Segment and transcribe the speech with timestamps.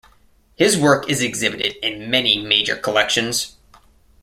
[0.55, 3.57] His work is exhibited in many major collections.